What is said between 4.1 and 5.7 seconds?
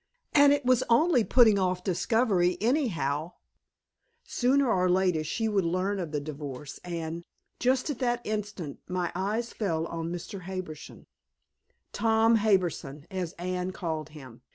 Sooner or later, she would